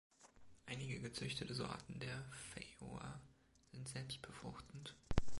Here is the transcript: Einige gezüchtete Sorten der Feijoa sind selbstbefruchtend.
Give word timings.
Einige 0.65 0.99
gezüchtete 0.99 1.53
Sorten 1.53 1.99
der 1.99 2.25
Feijoa 2.31 3.19
sind 3.71 3.87
selbstbefruchtend. 3.87 4.95